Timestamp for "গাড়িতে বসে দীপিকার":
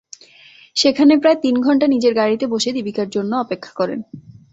2.13-3.07